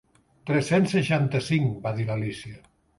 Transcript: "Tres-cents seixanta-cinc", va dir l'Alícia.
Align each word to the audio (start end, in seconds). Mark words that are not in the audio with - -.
"Tres-cents 0.49 0.95
seixanta-cinc", 0.97 1.79
va 1.87 1.95
dir 2.03 2.11
l'Alícia. 2.13 2.63